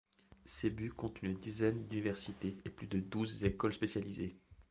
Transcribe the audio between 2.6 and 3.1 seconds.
et plus de